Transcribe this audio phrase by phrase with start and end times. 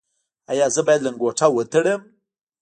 [0.51, 2.01] ایا زه باید لنګوټه ول تړم؟